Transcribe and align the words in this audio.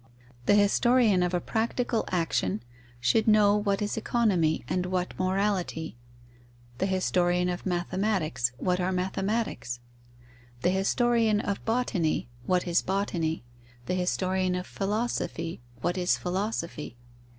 The 0.47 0.55
historian 0.55 1.21
of 1.21 1.31
a 1.31 1.39
practical 1.39 2.05
action 2.07 2.63
should 2.99 3.27
know 3.27 3.55
what 3.55 3.83
is 3.83 3.97
economy 3.97 4.65
and 4.67 4.87
what 4.87 5.13
morality; 5.19 5.95
the 6.79 6.87
historian 6.87 7.49
of 7.49 7.67
mathematics, 7.67 8.51
what 8.57 8.79
are 8.79 8.91
mathematics; 8.91 9.79
the 10.63 10.71
historian 10.71 11.39
of 11.39 11.63
botany, 11.65 12.29
what 12.47 12.65
is 12.67 12.81
botany; 12.81 13.43
the 13.85 13.93
historian 13.93 14.55
of 14.55 14.65
philosophy, 14.65 15.61
what 15.81 15.99
is 15.99 16.17
philosophy. 16.17 16.97